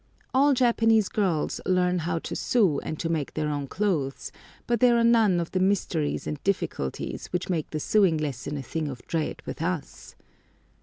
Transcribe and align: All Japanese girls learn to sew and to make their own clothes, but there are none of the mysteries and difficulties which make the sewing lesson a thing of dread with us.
All 0.33 0.55
Japanese 0.55 1.09
girls 1.09 1.61
learn 1.63 1.99
to 2.23 2.35
sew 2.35 2.79
and 2.79 2.97
to 2.99 3.07
make 3.07 3.35
their 3.35 3.49
own 3.49 3.67
clothes, 3.67 4.31
but 4.65 4.79
there 4.79 4.97
are 4.97 5.03
none 5.03 5.39
of 5.39 5.51
the 5.51 5.59
mysteries 5.59 6.25
and 6.25 6.43
difficulties 6.43 7.27
which 7.27 7.51
make 7.51 7.69
the 7.69 7.79
sewing 7.79 8.17
lesson 8.17 8.57
a 8.57 8.63
thing 8.63 8.87
of 8.87 9.05
dread 9.05 9.43
with 9.45 9.61
us. 9.61 10.15